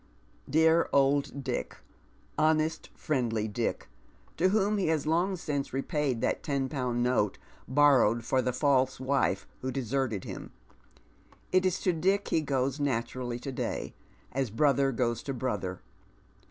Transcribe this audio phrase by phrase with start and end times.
[0.49, 1.77] Dear old Dick!
[2.35, 3.87] honest, friendly Dick,
[4.35, 8.99] to whom he has long since repaid that ten pound note borrowed for the false
[8.99, 10.53] wife who deserted him—
[11.51, 13.93] it is to Dick he goes naturally to day,
[14.31, 15.81] as brother goes to brother.